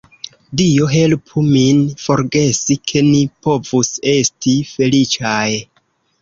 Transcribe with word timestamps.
Dio 0.59 0.85
helpu 0.93 1.43
min 1.49 1.83
forgesi, 2.03 2.77
ke 2.93 3.03
ni 3.11 3.21
povus 3.49 3.93
esti 4.15 4.57
feliĉaj! 4.73 5.47